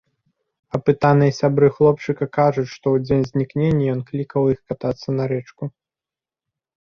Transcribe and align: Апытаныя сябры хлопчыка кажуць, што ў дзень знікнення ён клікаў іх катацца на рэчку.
Апытаныя 0.77 1.33
сябры 1.39 1.67
хлопчыка 1.75 2.25
кажуць, 2.37 2.71
што 2.75 2.85
ў 2.93 2.97
дзень 3.05 3.21
знікнення 3.31 3.85
ён 3.97 4.01
клікаў 4.09 4.43
іх 4.53 4.59
катацца 4.71 5.07
на 5.19 5.23
рэчку. 5.33 5.63